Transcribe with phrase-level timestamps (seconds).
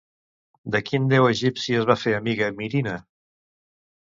[0.75, 2.99] De quin déu egipci es va fer amiga Mirina?